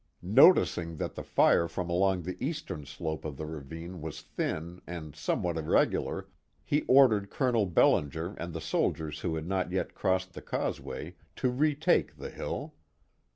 [0.23, 5.15] Noticing that the fire from along the eastern slope of the ravine was thin and
[5.15, 6.27] somewhat irregular,
[6.65, 11.51] he ordered Colonel Bellinger and the soldiers who had not yet crossed the causeway to
[11.51, 12.73] retake the hill.